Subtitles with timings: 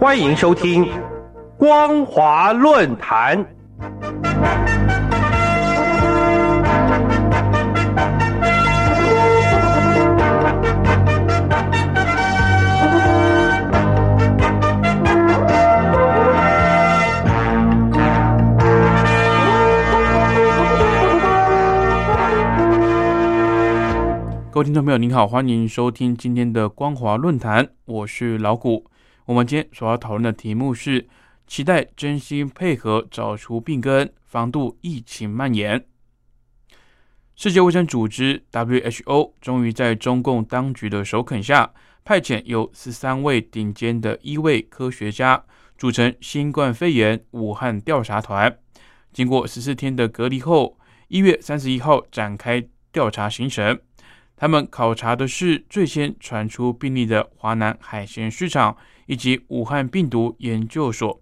[0.00, 0.86] 欢迎收听
[1.58, 3.44] 《光华论坛》。
[24.50, 28.86] 各位听众朋友，您好，欢迎收听今天的光华论坛，我是老谷。
[29.26, 31.08] 我们今天所要讨论的题目是：
[31.46, 35.84] 期待真心配合找出病根，防堵疫情蔓延。
[37.36, 41.72] 世界卫生组织 （WHO） 终于在中共当局的首肯下，
[42.04, 45.44] 派遣由十三位顶尖的医卫科学家
[45.78, 48.58] 组成新冠肺炎武汉调查团。
[49.12, 52.62] 经过十四天的隔离后，一月三十一号展开
[52.92, 53.78] 调查行程。
[54.36, 58.74] 他们考察的是最先传出病例的华南海鲜市场
[59.10, 61.20] 以及武汉病毒研究所，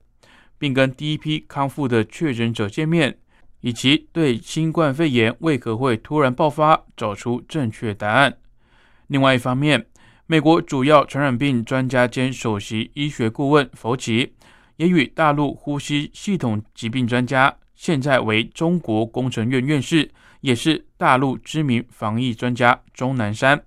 [0.59, 3.17] 并跟第一批康复的确诊者见面，
[3.63, 8.37] 以及对新冠肺炎为何会突然爆发找出正确答案。
[9.07, 9.87] 另外一方面，
[10.27, 14.35] 美国主要传染病专家兼首席医学顾问弗奇，
[14.77, 20.11] 也与大陆呼吸系统疾病专家，现在为中国工程院院士。
[20.41, 23.61] 也是大陆知名防疫专家钟南山，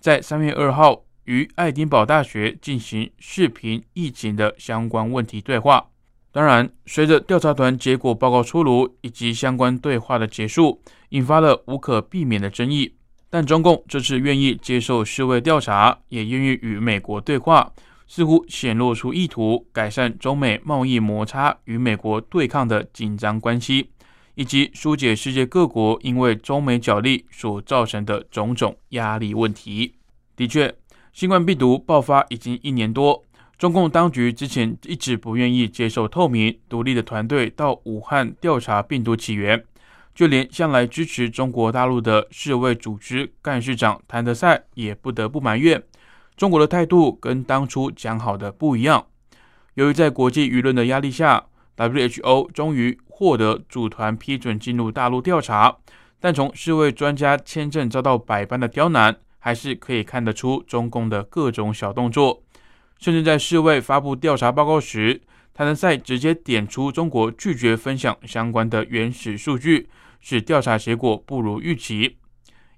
[0.00, 5.90] 在三月二号与爱丁堡大学进行视频疫情的相关问题对话。
[6.32, 10.80] 当然，随着调查团结果报告出炉以及相关对话的结束，
[11.10, 12.94] 引发了无可避免的争议。
[13.30, 17.72] 但中共这次愿意接受世卫调查，也愿意与美国对话，
[18.06, 23.90] 似乎显露出意图改善中美贸易摩擦与美国对抗的紧张关系。
[24.36, 29.94] 以及疏解世界各国因为中美角力所造成的种种压力问题。
[30.34, 30.74] 的确，
[31.14, 33.24] 新冠病毒爆发已经一年多，
[33.56, 39.64] 中共当局之前一直不愿意接受透明、独立的团队到武汉调查病毒起源，
[40.12, 45.80] 就连向来支持中国大陆的世卫组织干事长谭德赛也不得不埋怨，
[46.36, 49.06] 中国的态度跟当初讲好的不一样。
[49.74, 51.46] 由于在国际舆论的压力下
[51.76, 52.98] ，WHO 终于。
[53.16, 55.76] 获得组团批准进入大陆调查，
[56.18, 62.42] 但从世卫专家签证遭到百般的刁难，还是可以看得出中共的各种小动作。
[62.98, 65.20] 甚至在世卫发布调查报告时，
[65.52, 72.16] 谭德赛直接点出中国拒绝分享相关的原始数据，使调查结果不如预期。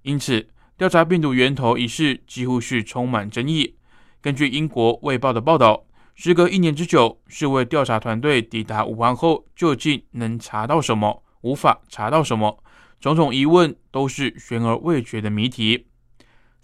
[0.03, 3.77] 因此，调查病毒源头一事几乎是充满争议。
[4.21, 5.85] 根据英国《卫报》的报道。
[6.19, 11.23] 时隔一年之久，世卫调查团队抵达武汉后，究竟能查到什么？
[11.43, 12.65] 无法查到什么？
[12.99, 15.87] 种种疑问都是悬而未决的谜题。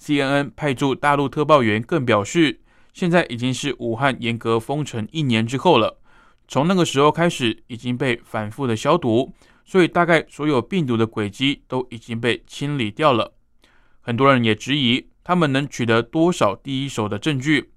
[0.03, 2.59] CNN 派驻大陆特报员更表示，
[2.93, 6.01] 现在已经是武汉严格封城一年之后了。
[6.49, 9.33] 从那个时候开始，已经被反复的消毒，
[9.65, 13.33] 所以大概所有病毒的轨迹都已经被清理掉了。
[14.01, 17.71] 很多人也质疑，他们能取得多少第一手的证据？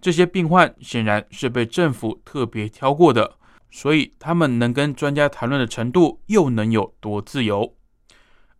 [0.00, 3.36] 这些病患显然是被政府特别挑过的，
[3.70, 7.76] 所以他们能跟专家谈论的程度又能有多自由？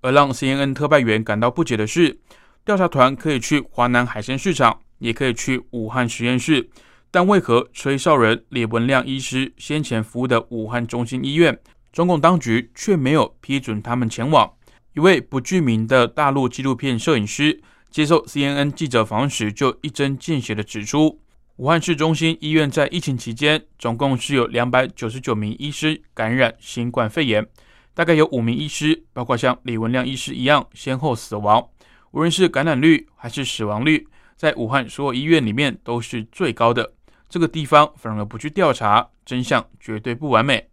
[0.02, 2.20] 而让 CNN 特派员感到不解的是，
[2.68, 6.68] 调查团可以去华南海鲜市场，也可以去武汉实验室，
[7.10, 11.58] 但为何崔少仁、李文亮医师先前服务的武汉中心医院，
[11.94, 14.52] 中共当局却没有批准他们前往？
[14.92, 17.58] 一位不具名的大陆纪录片摄影师
[17.90, 21.18] 接受 CNN 记者访问时，就一针见血地指出。
[21.56, 27.46] 武汉市中心医院在疫情期间，总共是有两百九十九名医师感染新冠肺炎，
[27.94, 31.66] 大概有五名医师，包括像李文亮医师一样，先后死亡。
[32.12, 36.94] 无论是感染率还是死亡率，在武汉所有医院里面都是最高的。
[37.28, 40.68] 这个地方反而不去调查，真相绝对不完美。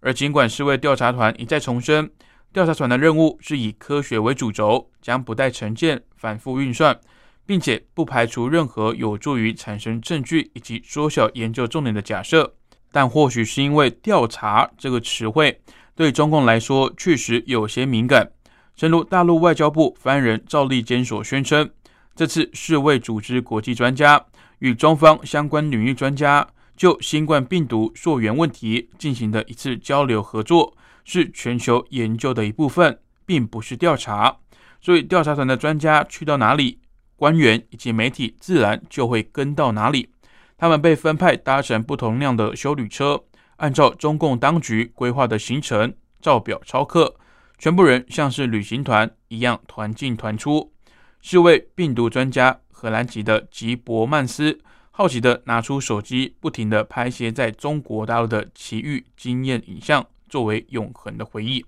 [0.00, 2.10] 而尽管世卫调查团一再重申，
[2.52, 6.98] 调查团的任务是以科学为主轴，将不带成见，反复运算。
[7.46, 12.54] 并且不排除任何有助于产生证据以及缩小研究重点的假设，
[12.90, 15.60] 但或许是因为“调查”这个词汇
[15.94, 18.32] 对中共来说确实有些敏感。
[18.76, 21.70] 正如大陆外交部发言人赵立坚所宣称，
[22.16, 24.24] 这次世卫组织国际专家
[24.58, 34.38] 与中方相关领域专家就新冠病毒溯源问题进行的一次交流合作，是全球研究的一部分，并不是调查。
[34.80, 36.80] 所以，调查团的专家去到哪里？
[37.16, 40.10] 官员以及媒体自然就会跟到哪里。
[40.58, 43.22] 他们被分派搭乘不同量的修旅车，
[43.56, 47.14] 按照中共当局规划的行程照表操课。
[47.64, 50.70] 全部人像是旅行团一样团进团出。
[51.22, 61.64] 世卫病毒专家荷兰籍的吉伯曼斯好奇的拿出手机，不停的拍些在中国大陆的奇遇经验影像，作为永恒的回忆。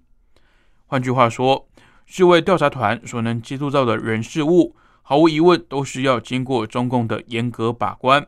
[0.85, 1.67] 换句话说，
[2.05, 8.27] 世卫调查团所能接触到的人事物，毫无疑问都是要经过中共的严格把关。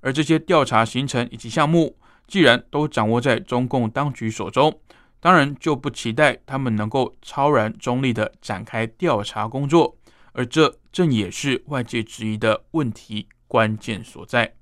[0.00, 4.80] 而这些调查行程以及项目，既然都掌握在中共当局手中，
[5.20, 9.96] 当然就不期待他们能够超然中立的展开调查工作。
[10.32, 14.54] 而这正也是外界质疑的问题关键所在。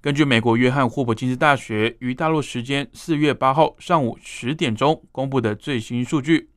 [0.00, 6.48] 根据美国约翰霍普金斯大学于大陆时间四月八号上午十点钟公布的最新数据，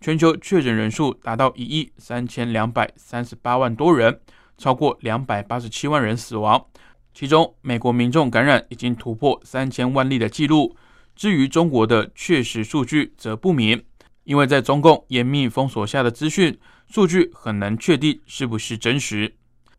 [0.00, 4.20] 全球确诊人数达到一亿三千两百三十八万多人，
[4.58, 6.66] 超过两百八十七万人死亡。
[7.14, 10.76] 其中，美国民众感染已经突破三千万例的记录。
[11.16, 13.82] 至于中国的确实数据则不明，
[14.24, 19.34] 因为在中共严密封锁下的资讯数据很难确定是不是真实。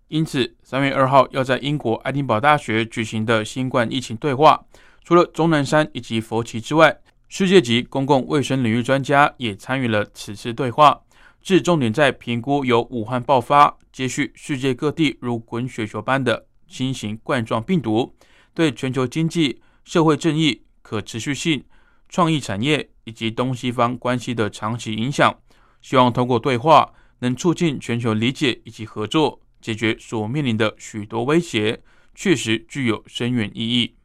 [0.08, 4.66] 因此，三月二号要在英国爱丁堡大学举行的新冠疫情对话，
[5.04, 6.98] 除了钟南山以及佛奇之外，
[7.30, 11.02] 世界级公共卫生领域专家也参与了此次对话，
[11.42, 16.48] 至重点在评估由武汉爆发、接续世界各地如滚雪球般的。
[16.68, 18.14] 新型冠状病毒
[18.54, 21.62] 对全球经济、社会正义、可持续性、
[22.08, 25.38] 创意产业以及东西方关系的长期影响，
[25.82, 31.84] 希望通过对话能促进全球理解以及合作，解决所面临的许多威胁，
[32.16, 33.98] 确实具有深远意义。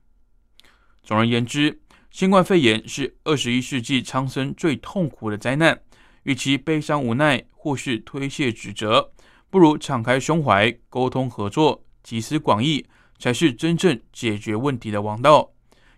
[1.05, 1.81] 总而言之，
[2.11, 5.81] 新冠肺炎是二十一世纪苍生最痛苦的灾难，
[6.25, 9.13] 与其悲伤无奈或是推卸指责，
[9.51, 11.85] 不如敞开胸怀，沟通合作。
[12.03, 12.85] 集思广益
[13.21, 15.52] 才是真正解决问题的王道。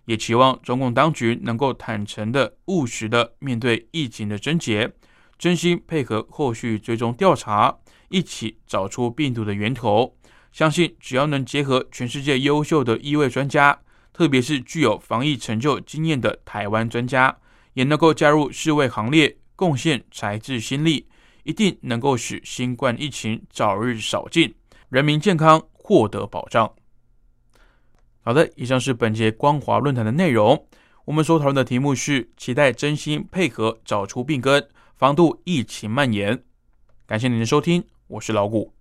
[0.05, 4.91] 也期望中共当局能够坦诚的、务实的面对疫情的症结，
[5.37, 7.77] 真心配合后续追踪调查，
[8.09, 10.15] 一起找出病毒的源头。
[10.51, 13.79] 相信只要能结合全世界优秀的医卫专家，
[14.13, 17.37] 特别是具有防疫成就经验的台湾专家，
[17.73, 21.07] 也能够加入世卫行列，贡献才智心力，
[21.43, 24.55] 一定能够使新冠疫情早日扫尽，
[24.89, 25.61] 人民健康。
[25.87, 26.73] 获得保障。
[28.27, 30.65] 好的，以上是本节光华论坛的内容。
[31.05, 36.43] 我们所讨论的题目是：期待真心配合，找出病根，防度疫情蔓延。
[37.05, 38.74] 感谢您的收听，我是老谷。